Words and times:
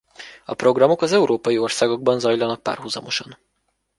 A 0.45 0.53
programok 0.55 1.01
az 1.01 1.11
európai 1.11 1.57
országokban 1.57 2.19
zajlanak 2.19 2.63
párhuzamosan. 2.63 3.37